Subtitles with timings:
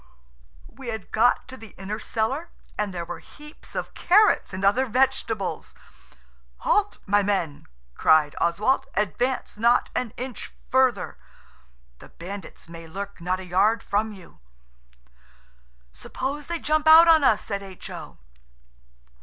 [0.67, 4.87] We had got to the inner cellar, and there were heaps of carrots and other
[4.87, 5.75] vegetables.
[6.61, 11.19] "Halt, my men!" cried Oswald, "advance not an inch further!
[11.99, 14.39] The bandits may lurk not a yard from you!"
[15.93, 18.17] "Suppose they jump out on us?" said H.O.